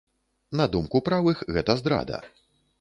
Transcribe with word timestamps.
На 0.61 0.65
думку 0.77 1.03
правых, 1.09 1.45
гэта 1.53 1.79
здрада. 1.85 2.17